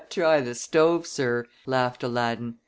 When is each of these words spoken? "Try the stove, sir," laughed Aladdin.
"Try 0.09 0.41
the 0.41 0.55
stove, 0.55 1.05
sir," 1.05 1.45
laughed 1.67 2.01
Aladdin. 2.01 2.55